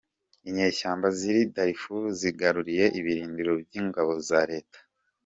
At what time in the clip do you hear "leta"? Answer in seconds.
4.51-4.79